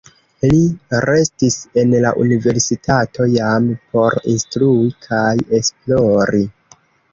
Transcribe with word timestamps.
Li 0.51 0.61
restis 1.05 1.57
en 1.81 1.93
la 2.05 2.13
universitato 2.23 3.29
jam 3.35 3.69
por 3.93 4.19
instrui 4.35 4.91
kaj 5.07 5.37
esplori. 5.61 6.45